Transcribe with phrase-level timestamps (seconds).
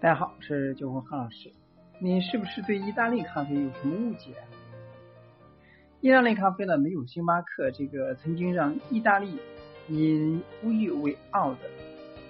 [0.00, 1.52] 大家好，是九红何老师。
[2.00, 4.34] 你是不是对意大利咖啡有什么误解？
[6.00, 9.38] 意大利咖啡呢，没有星巴克这个曾经让意大利
[9.88, 11.58] 引无欲为傲的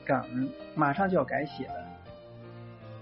[0.04, 1.86] 梗，马上就要改写了。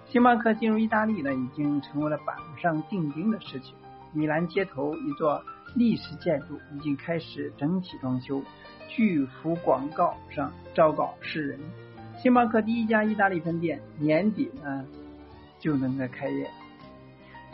[0.07, 3.75] 星巴克进入意大利呢，已经成为了板上钉钉的事情。
[4.13, 5.43] 米兰街头一座
[5.75, 8.43] 历史建筑已经开始整体装修，
[8.89, 11.59] 巨幅广告上昭告世人。
[12.19, 14.85] 星巴克第一家意大利分店年底呢
[15.59, 16.51] 就能够开业。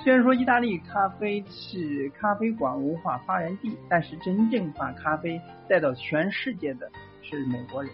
[0.03, 6.91] 虽然说意大利咖啡是咖啡馆文化发源地，但是真正把咖啡带到全世界的
[7.23, 7.93] 是美国人。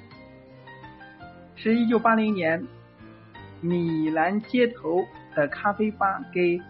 [1.57, 2.67] 是一九八零年
[3.61, 5.05] 米兰街头
[5.37, 6.61] 的咖啡吧给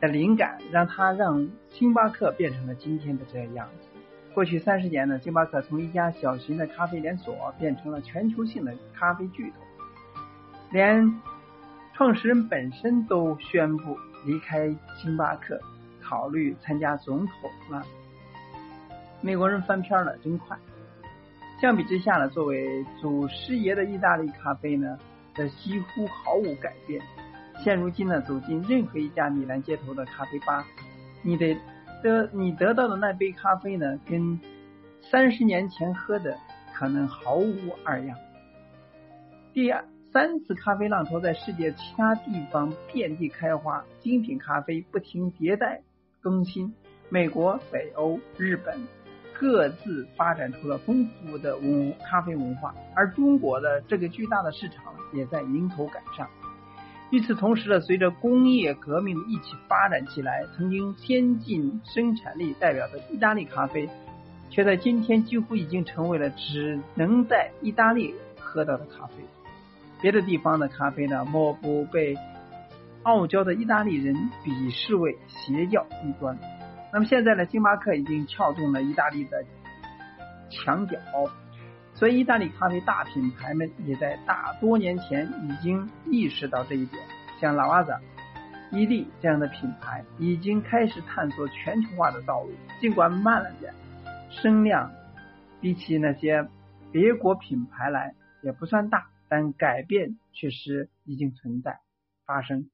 [0.00, 3.88] 的灵感，让他让星巴克变成了今天的这样子。
[4.34, 9.56] 过去三十年呢，星巴克从一家小型的咖啡连锁变成了全球性的咖啡巨头，
[10.70, 11.20] 连
[11.94, 15.58] 创始人本身都宣布离开星巴克，
[16.02, 17.82] 考虑参加总统了。
[19.22, 20.58] 美国人翻篇了，真快。
[21.58, 24.98] 相比之下呢，作为祖师爷的意大利咖啡呢，
[25.34, 27.00] 则几乎毫无改变。
[27.58, 30.64] 现如今呢，走进任何一家米兰街头的咖啡吧，
[31.22, 31.56] 你得。
[32.02, 34.38] 得你得到的那杯咖啡呢，跟
[35.10, 36.36] 三十年前喝的
[36.74, 37.54] 可能毫无
[37.84, 38.16] 二样。
[39.54, 39.82] 第二
[40.12, 45.80] 三次咖啡浪潮在世界其他地方遍地开花，精品咖啡不停迭代
[46.20, 46.74] 更新。
[47.08, 48.78] 美国、北欧、日本
[49.32, 56.28] 各自发展出了丰富的文咖啡文化，而中国的这个巨大的市场也在迎头赶上。
[57.10, 63.88] 与此同时呢，随着工业革命一起发展起来，曾经先进生产力代表的意大利咖啡，
[64.50, 69.14] 却在今天几乎已经成为了只能在意大利喝到的咖啡。
[70.02, 72.16] 别的地方的咖啡呢，莫不被
[73.04, 74.14] 傲娇的意大利人
[74.44, 76.36] 鄙视为邪教异端。
[76.92, 79.44] 那么现在呢，星巴克已经撬动了意大利的
[80.50, 80.98] 墙角。
[81.96, 87.02] 所以，意大利咖啡大品牌们也在大多年前已经意识到这一点。
[87.40, 87.98] 像拉瓦萨、
[88.70, 92.50] 伊利这样的品牌已经开始探索全球化的道路。
[92.82, 93.72] 尽管慢了点，
[94.30, 94.92] 声量
[95.58, 96.46] 比起那些
[96.92, 101.80] 别国品牌来也不算大，但改变确实已经存在
[102.26, 102.68] 发生。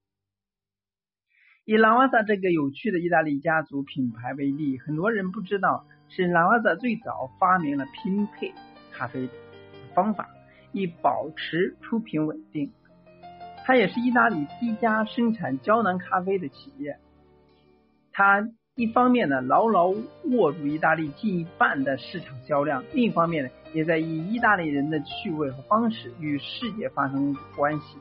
[1.64, 8.52] 以拉瓦萨这个有趣的意大利家族品牌为例，很多人不知道是拉瓦萨最早发明了拼配。
[8.92, 9.28] 咖啡
[9.94, 10.28] 方法
[10.72, 12.70] 以保持出品稳定。
[13.64, 16.98] 它也是意大利第一家生产胶囊咖啡的企业。
[18.12, 19.94] 它一方面呢牢牢
[20.24, 27.98] 握住意大利近一半的市场销量，另一方面呢也在以意大利人的趣味和方式与世界发生关系。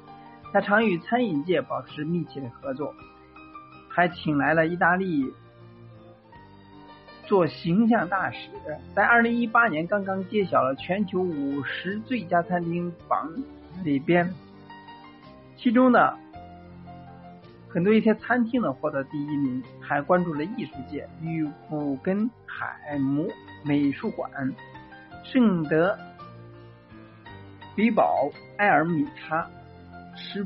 [0.53, 2.93] 他常与餐饮界保持密切的合作，
[3.89, 5.31] 还请来了意大利。
[7.31, 8.49] 做形象大使，
[8.93, 13.33] 在二零一八年刚刚揭晓了全球五十最佳餐厅榜
[13.85, 14.29] 里边，
[15.55, 16.13] 其中呢，
[17.69, 23.31] 很多一些餐厅呢获得第一名，还关注了艺术界，与古根海姆
[23.63, 24.29] 美术馆、
[25.23, 25.97] 圣德
[27.77, 29.49] 比堡埃尔米塔
[30.17, 30.45] 诗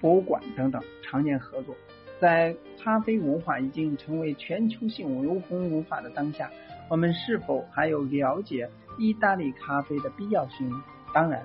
[0.00, 1.76] 博物馆等等常年合作。
[2.20, 6.50] 在咖啡文化已经成为全球性流行文化的当下，
[6.88, 8.68] 我们是否还有了解
[8.98, 10.70] 意大利咖啡的必要性？
[11.12, 11.42] 当然，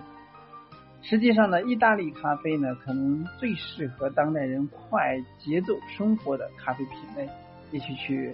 [1.01, 7.29] 实际上呢，意大利咖啡呢，可能最适合当代人快节奏生活的咖啡品类，
[7.69, 8.33] 必须去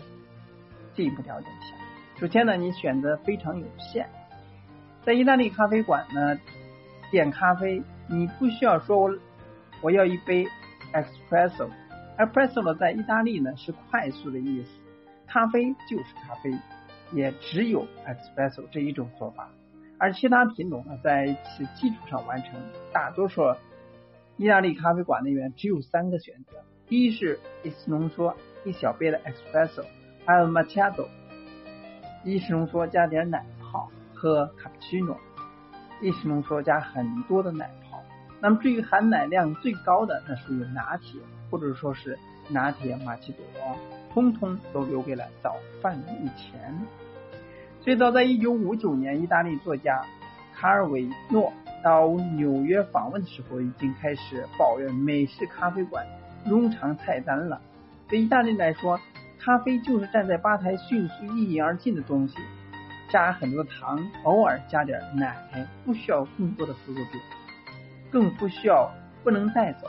[0.93, 1.75] 进一步了解一下。
[2.19, 4.05] 首先呢，你选择非常有限，
[5.03, 6.39] 在意大利咖啡馆呢，
[7.09, 9.17] 点咖啡，你不需要说我
[9.81, 10.45] 我要一杯
[10.93, 11.67] espresso。
[12.17, 14.69] 而 presso 在意大利呢是快速的意思，
[15.27, 16.51] 咖啡就是咖啡，
[17.11, 19.49] 也只有 espresso 这一种做法，
[19.99, 22.53] 而其他品种呢在此基础上完成。
[22.91, 23.43] 大多数
[24.35, 26.57] 意大利咖啡馆里面只有三个选择：
[26.89, 29.85] 一是意式浓缩，一小杯的 espresso，
[30.25, 31.07] 还有 macchiato，
[32.23, 35.17] 意式浓缩加点奶泡和 cappuccino，
[36.01, 37.86] 意式浓缩加很多的奶泡。
[38.39, 41.19] 那么至于含奶量最高的，那属于拿铁。
[41.49, 42.19] 或者说是
[42.49, 43.77] 拿铁、玛奇朵，
[44.13, 46.77] 通通都留给了早饭以前。
[47.79, 50.03] 最早在一九五九年，意大利作家
[50.53, 56.05] 卡尔维诺到纽约访问的时候，已经开始抱怨美式咖啡馆
[56.45, 57.61] 冗长菜单了。
[58.09, 58.99] 对意大利来说，
[59.39, 62.35] 咖啡就是站在吧台迅速一饮而尽的东西，
[63.09, 67.21] 加很多糖，偶尔加点奶，不需要更多的辅助品，
[68.11, 68.91] 更不需要
[69.23, 69.87] 不能带走。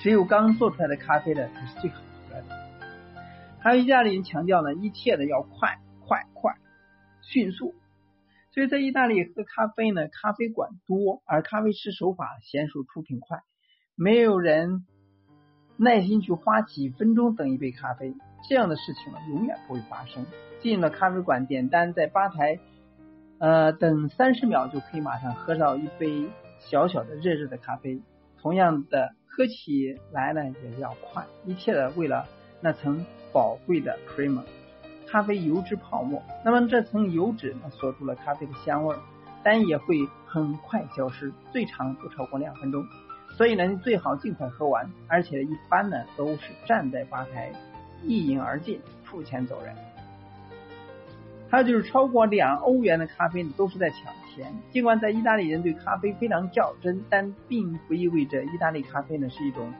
[0.00, 2.68] 只有刚做出来的咖啡呢才是最好喝的。
[3.60, 6.54] 还有意大利人强调呢，一切的要快快快，
[7.22, 7.74] 迅速。
[8.52, 13.40] 所以在意大利喝咖啡呢，咖啡馆多，而咖啡师手法娴熟，出品快，
[13.94, 14.86] 没有人
[15.76, 18.14] 耐心去花几分钟等一杯咖啡，
[18.48, 20.24] 这样的事情呢永远不会发生。
[20.60, 22.58] 进了咖啡馆点单，在吧台
[23.38, 28.00] 呃等三十秒就可以马上喝到一杯小小的热热的咖啡。
[28.40, 32.26] 同样的，喝起来呢也要快，一切的为了
[32.60, 34.44] 那层宝贵的 creamer。
[35.06, 38.94] 咖啡油脂泡沫，那么这层油脂呢锁住了咖啡的香味，
[39.42, 42.84] 但也会很快消失，最长不超过两分钟。
[43.32, 47.52] 所以呢，你最好尽快喝完，而且一般呢都是站在吧台
[48.02, 49.74] 一饮而尽，付钱走人。
[51.50, 54.52] 还有就是超过两欧元的咖啡呢都是在抢钱。
[54.70, 59.72] 尽管在意大利人对咖啡非常较真，但并不意味着意大利咖啡呢是一种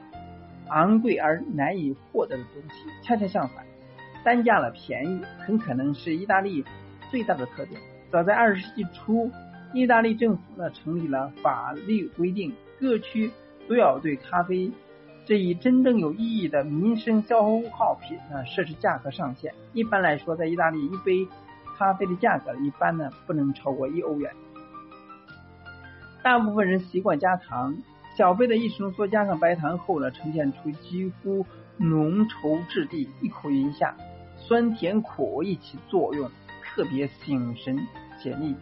[0.69, 3.65] 昂贵而难以获得的东西，恰恰相反。
[4.23, 6.65] 单价了便宜，很可能是意大利
[7.09, 7.79] 最大的特点。
[8.11, 9.31] 早在二十世纪初，
[9.73, 13.31] 意大利政府呢成立了法律规定，各区
[13.67, 14.71] 都要对咖啡
[15.25, 19.53] 这一真正有意义的民生消耗品呢设置价格上限。
[19.73, 21.27] 一般来说，在意大利一杯
[21.79, 24.29] 咖啡的价格一般呢不能超过一欧元。
[26.21, 27.73] 大部分人习惯加糖，
[28.17, 31.45] 小杯的意式浓缩加上白糖后呢，呈现出几乎
[31.77, 33.95] 浓稠质地，一口饮下。
[34.35, 36.29] 酸甜苦一起作用，
[36.63, 37.79] 特别醒神
[38.21, 38.53] 解腻。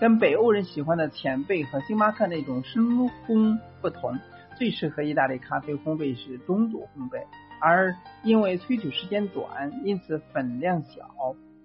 [0.00, 2.84] 跟北欧人喜欢的浅焙和星巴克那种深
[3.26, 4.18] 烘不同，
[4.56, 7.22] 最适合意大利咖啡烘焙是中度烘焙。
[7.60, 11.08] 而因为萃取时间短，因此粉量小，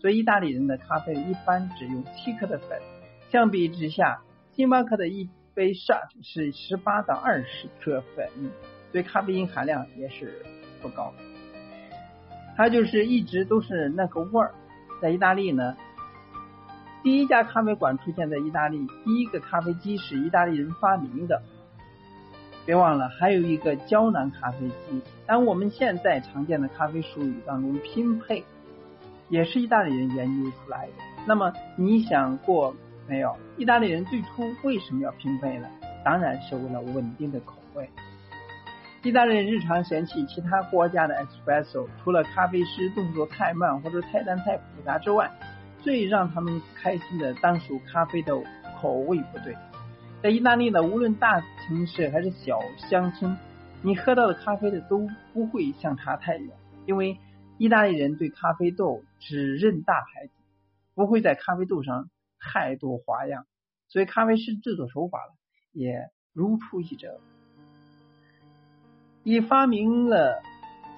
[0.03, 2.77] 所以意大利人的咖啡一般只用七克的粉。
[3.31, 4.21] 相比之下，
[4.53, 8.27] 星巴克的一杯 shot 是十八到二十克粉，
[8.91, 10.45] 所以咖啡因含量也是
[10.81, 11.13] 不高。
[12.57, 14.53] 它就是一直都是那个味儿，
[15.01, 15.77] 在意大利呢，
[17.01, 21.41] 第一家咖啡馆出现在意大利，第一个咖啡机是意大利人发明的。
[22.65, 25.01] 别忘了，还有一个胶囊咖啡机。
[25.25, 28.43] 当我们现在常见的咖啡术语当中，拼配
[29.33, 30.93] 也是意大利人研究出来的。
[31.25, 32.71] 那么你想过
[33.07, 33.35] 没有？
[33.57, 35.67] 意大利人最初为什么要拼配呢？
[36.05, 37.89] 当然是为了稳定的口味。
[39.01, 45.31] 意大利人日常嫌弃其他国家的 espresso，除了咖啡师动作太慢或者菜单太复杂之外，
[45.81, 48.35] 最让他们开心的当属咖啡的
[48.79, 49.57] 口味不对。
[50.21, 53.35] 在意大利呢，无论大城市还是小乡村，
[53.81, 56.49] 你喝到的咖啡的都不会相差太远，
[56.85, 57.17] 因为
[57.63, 60.33] 意大利人对咖啡豆只认大牌子，
[60.95, 63.45] 不会在咖啡豆上太多花样，
[63.87, 65.17] 所以咖啡师制作手法
[65.71, 67.21] 也如出一辙。
[69.23, 70.43] 以发明了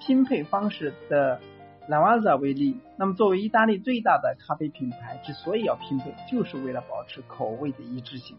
[0.00, 1.40] 拼配方式的
[1.86, 8.36] 拉瓦萨为例，那么作为意大利最大的咖啡品牌，之所以要拼配，就是为了保持口味的一致性。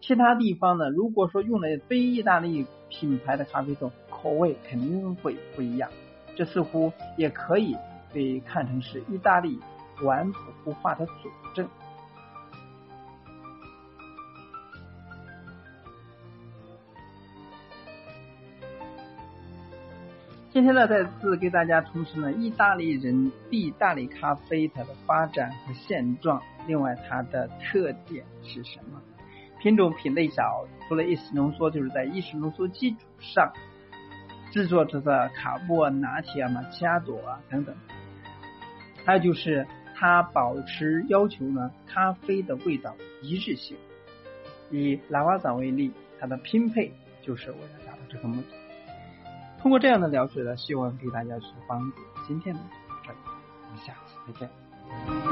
[0.00, 5.90] 其他地方呢，如果说用了非意大利品牌的咖啡豆，口味肯定会不一样。
[6.40, 7.76] 这似乎也可以
[8.14, 9.60] 被看成是意大利
[10.02, 11.68] 顽朴不化的佐证。
[20.50, 26.40] 今天呢，再次给大家重申了意大利人意大利咖啡它的发展和现状。
[26.66, 28.98] 另外，它的特点是什么？
[29.60, 33.52] 品种品类少，除了意式浓缩，就是在意式浓缩基础上
[34.50, 37.74] 制作这个卡布拿铁、玛奇亚朵啊等等。
[39.04, 39.66] 还有就是
[39.96, 43.76] 它保持要求呢，咖啡的味道一致性。
[44.70, 46.92] 以拉瓦萨为例，它的拼配
[47.22, 48.48] 就是为了达到这个目的。
[49.58, 51.96] 通过这样的了解呢，希望给大家有所帮助。
[52.26, 53.18] 今天呢，就到这里，
[53.66, 55.29] 我们下次再见。